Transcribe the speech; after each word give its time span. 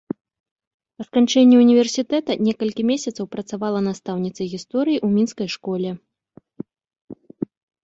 Па 1.01 1.03
сканчэнні 1.07 1.55
ўніверсітэта, 1.63 2.37
некалькі 2.47 2.87
месяцаў 2.91 3.29
працавала 3.37 3.79
настаўніцай 3.89 4.45
гісторыі 4.55 4.97
ў 5.05 5.13
мінскай 5.21 5.47
школе. 5.59 5.95